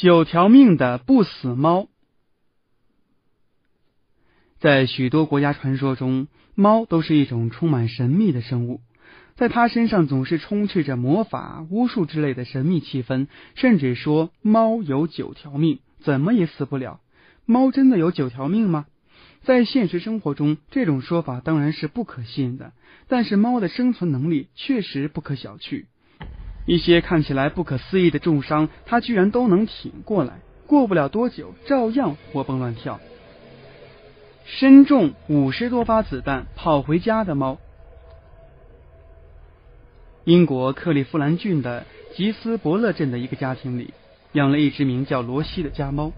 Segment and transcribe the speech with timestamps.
[0.00, 1.88] 九条命的不死猫，
[4.58, 8.80] 在许多国家传说中，猫都是一种充满神秘的生物，
[9.34, 17.02] 在它身上总是充斥着魔法、巫术之类的神秘气氛，甚至说猫有九条命，怎么也死不了。
[17.44, 18.86] 猫真的有九条命吗？
[19.42, 22.72] 在现实生活中，这种说法当然是不可信的，
[23.06, 25.84] 但是猫的生存能力确实不可小觑。
[26.66, 33.00] 一些看起来不可思议的重伤，他居然都能挺过来，过不了多久，照样活蹦乱跳。
[34.44, 37.58] 身中五十多发子弹跑回家的猫。
[40.24, 43.94] 英国克利夫兰郡的吉斯伯勒镇的一个家庭里，
[44.32, 46.12] 养了一只名叫罗西的家猫。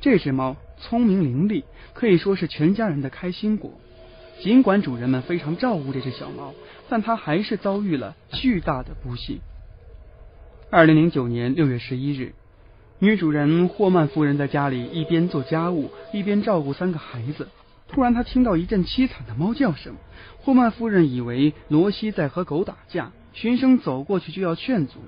[0.00, 3.72] 这只猫聪明伶俐，可以说是全家人的开心果。
[4.40, 6.54] 尽管主人们非常照顾这只小猫，
[6.88, 9.40] 但它还是遭遇了巨大的不幸。
[10.74, 12.32] 二零零九年六月十一日，
[12.98, 17.48] 女主人霍曼夫人在家里一边做家务一边照顾三个孩子。
[17.88, 19.96] 突然，她听到一阵凄惨的猫叫声。
[20.38, 25.00] 霍曼夫人以为罗西在和狗打架，循声走过去就要劝阻。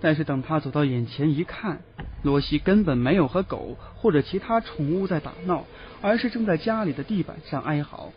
[0.00, 1.80] 但是等她走到眼前一看，
[2.22, 5.64] 罗西根本没有和狗或者其他宠物在打闹，
[6.00, 8.12] 而是正在家里的地板上哀嚎。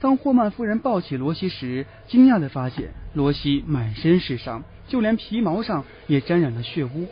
[0.00, 4.64] 当霍曼夫人抱起罗西时，惊讶的发现罗西满身是伤。
[4.88, 7.06] 就连皮毛上也沾染了血污，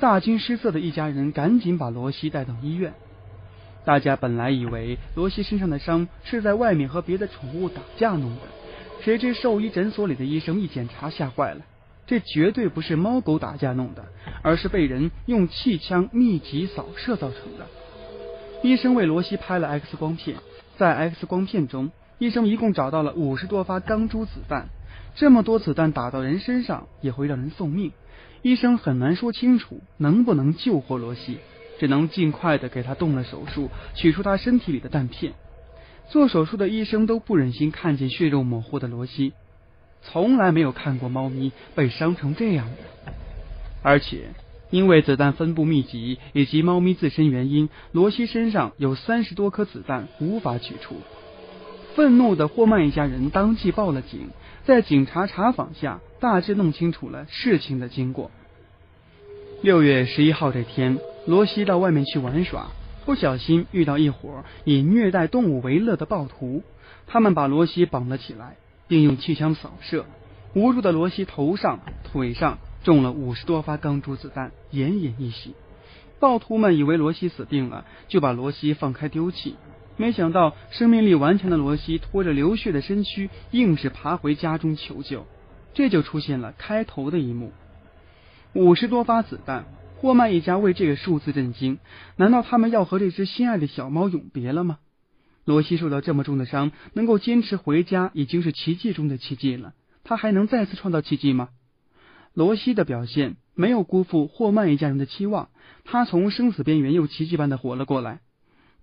[0.00, 2.94] 大惊失色的一家人赶紧把罗西带到医院。
[3.84, 8.40] 大家本来以为罗西身上的伤是在外面和别的宠物打架弄的，
[9.02, 11.60] 谁知兽医诊所里的医生一检查吓坏了，
[12.06, 14.04] 这绝对不是猫狗打架弄的，
[14.42, 17.66] 而是被人用气枪密集扫射造成的。
[18.62, 20.38] 医生为罗西拍了 X 光片，
[20.76, 24.68] 在 X 光片中，医生一共找到了五十多发钢珠子弹。
[25.16, 27.92] 这么多子弹打到人身上也会让人送命，
[28.42, 31.38] 医生很难说清楚能不能救活罗西，
[31.78, 35.32] 只能尽快的给他动了手术，取出他身体里的弹片。
[36.10, 39.32] 做手术的医生都不忍心看见血肉模糊的罗西，
[40.02, 43.12] 从来没有看过猫咪被伤成这样的。
[43.82, 44.28] 而且
[44.70, 50.96] 因为子弹分布密集以及猫咪自身原因，罗西身上有三十多颗子弹无法取出。
[51.96, 54.28] 愤怒的霍曼一家人当即报了警。
[54.66, 58.30] 在警察查访下，大致弄清楚了事情的经过。
[59.62, 62.66] 六月十一号这天，罗西到外面去玩耍，
[63.06, 66.62] 不小心遇到一伙以虐待动物为乐的暴徒。
[67.06, 68.56] 他们把罗西绑了起来，
[68.88, 70.04] 并用气枪扫射。
[70.52, 75.54] 无助的罗西头上、腿上中了五十多发钢珠子弹，奄奄一息。
[76.20, 79.54] 暴徒们以为罗西死定了，就把罗西放开丢弃。
[79.96, 85.26] 没想到，生命力顽强的罗西拖着流血的身躯，硬是爬回家中求救。
[85.74, 87.52] 这就出现了开头的一幕：
[88.52, 89.64] 五十多发子弹。
[89.98, 91.78] 霍曼一家为这个数字震惊。
[92.16, 94.78] 难道他们要和这只心爱的小猫永别了吗？
[95.46, 99.72] 罗西受到这么重的伤，能够坚持回家，已经是奇迹中的奇迹了。
[100.04, 101.48] 他还能再次创造奇迹吗？
[102.34, 105.48] 罗西的表现没有辜负霍曼一家人的期望，
[105.84, 108.20] 他从生死边缘又奇迹般的活了过来。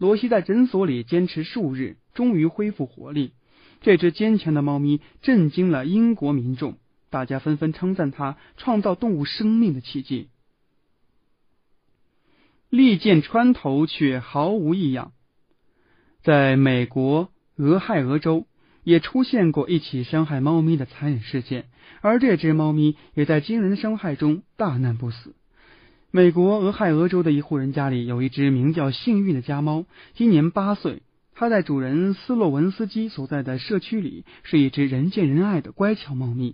[0.04, 3.32] 罗西在诊所里坚持数日，终于恢复活力。
[3.80, 6.76] 这只坚强的猫咪震惊了英国民众，
[7.10, 10.28] 大家纷纷称赞它创造动物生命的奇迹。
[12.70, 15.14] 利剑穿头却毫无异样。
[16.22, 18.46] 在美国俄亥俄州
[18.84, 21.70] 也出现过一起伤害猫咪的残忍事件，
[22.02, 25.34] 而这只猫咪也在惊人伤害中大难不死。
[26.16, 31.02] 美国俄亥俄州的一户人家里有一只名叫幸运的家猫，今年八岁。
[31.34, 36.54] 它在主人斯洛文斯基所在的社区里是一只人见人爱的乖巧猫咪。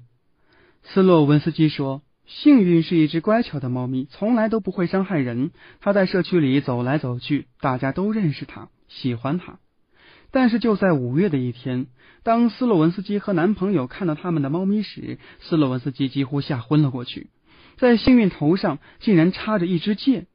[0.84, 5.52] 斯洛文斯基说：“幸运是一只乖巧的猫咪，从来都不会伤害人。
[5.82, 9.60] 它在社区里走来走去，大家都认识它，喜欢它。
[10.32, 11.88] 但是就在五月的一天，
[12.24, 17.28] 当斯洛文斯基和男朋友看到他们的猫咪时，斯洛文斯基几乎吓昏了过去。”
[17.80, 20.28] 在幸运头上竟然插着一支箭，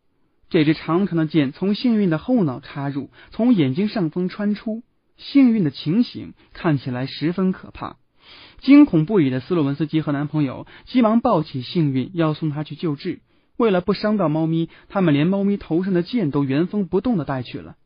[0.48, 4.82] 这支长长的箭从幸运的后脑插入，从眼睛上方穿出。
[5.18, 7.98] 幸运的情形看起来十分可怕，
[8.60, 13.20] 惊恐不已的斯洛文斯基和男朋友急忙抱起幸运，要送他去救治。
[13.58, 17.76] 为了不伤到猫咪，他们连猫咪头上的箭都原封不动的带去了。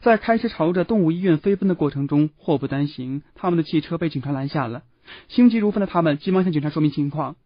[0.00, 4.82] 在开车朝着动物医院飞奔的过程中，祸不单行，他们的汽车被警察拦下了。
[5.28, 7.36] 心急如焚的他们急忙向警察说明情况。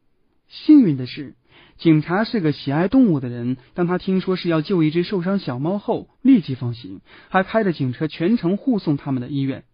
[0.49, 1.35] 幸运的是。
[1.79, 9.65] 警察是个喜爱动物的人，当他听说是要救一只受伤小猫后，立即放行，还开着警车全程护送他们的医院。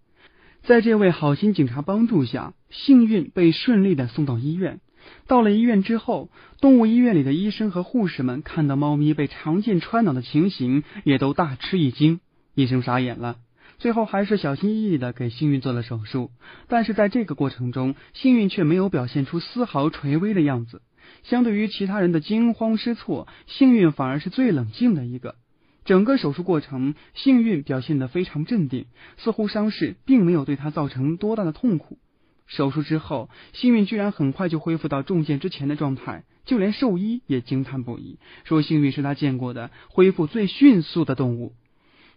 [0.62, 4.80] 在这位好心警察帮助下，幸运被顺利的送到医院。
[5.28, 6.30] 到了医院之后，
[6.60, 12.20] 动物医院里的医生和护士们看到猫咪被长剑穿脑的情形，也都大吃一惊。
[12.54, 13.36] 医生傻眼了，
[13.78, 16.30] 最后还是小心翼翼的给幸运做了手术。
[16.66, 20.82] 但是在这个过程中，幸运却没有表现出丝毫垂危的样子。
[21.23, 25.37] 相对于其他人的惊慌失措，幸运反而是最冷静的一个。
[25.85, 28.87] 整个手术过程，幸运表现得非常镇定，
[29.19, 31.99] 似乎伤势并没有对他造成多大的痛苦。
[32.47, 41.55] 手术之后，幸运居然很快就恢复到中箭之前的状态，就连兽医也惊叹不已，说幸运是他见过的恢复最迅速的动物。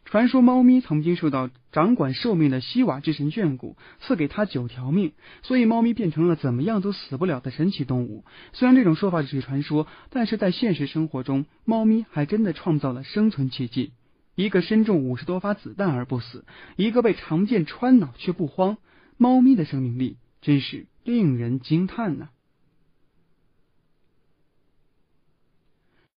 [0.09, 5.11] 传说猫咪曾经受到掌管寿命的希瓦之神眷顾，赐给它九条命，
[5.43, 8.25] 所以猫咪变成了怎么样都死不了的神奇动物。
[8.51, 13.91] 虽然这种说法只是传说，但是在现实生活中，猫咪还真的创造了生存奇迹。
[14.33, 16.43] 一个身中五十多发子弹而不死，
[16.75, 18.77] 一个被长剑穿脑却不慌。
[19.17, 22.29] 猫咪的生命力真是令人惊叹呢！